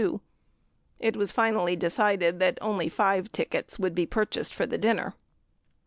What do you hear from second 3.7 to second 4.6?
would be purchased